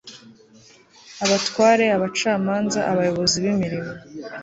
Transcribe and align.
abatware, 1.23 1.85
abacamanza, 1.97 2.79
abayobozi 2.91 3.35
b'imirimo 3.43 3.93